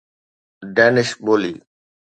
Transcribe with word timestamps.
Danish 0.75 1.07
ٻولي 1.23 1.53